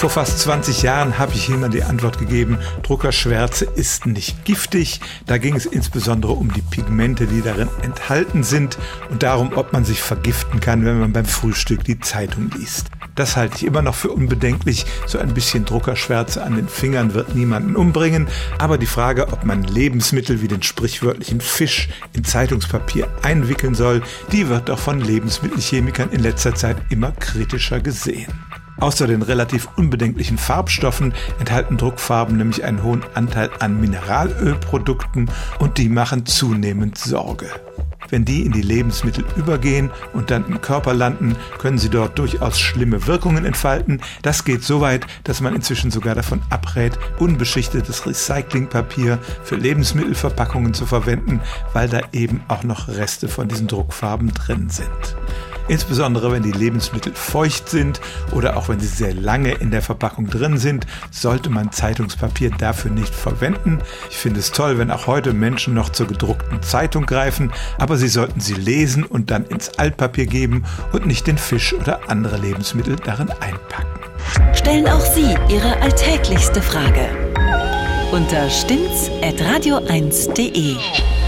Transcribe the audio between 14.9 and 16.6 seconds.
So ein bisschen Druckerschwärze an